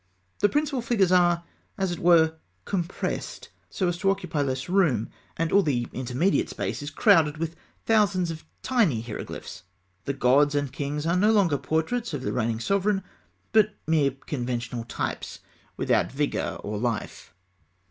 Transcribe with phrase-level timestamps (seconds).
[0.39, 1.43] The principal figures are,
[1.77, 2.33] as it were,
[2.65, 7.55] compressed, so as to occupy less room, and all the intermediate space is crowded with
[7.85, 9.61] thousands of tiny hieroglyphs.
[10.05, 13.03] The gods and kings are no longer portraits of the reigning sovereign,
[13.51, 15.41] but mere conventional types
[15.77, 17.35] without vigour or life.